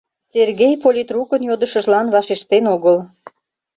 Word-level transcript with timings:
Сергей 0.31 0.73
политрукын 0.83 1.41
йодышыжлан 1.49 2.07
вашештен 2.13 2.63
огыл. 2.75 2.97